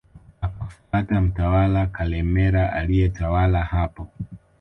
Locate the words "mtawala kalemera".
1.21-2.73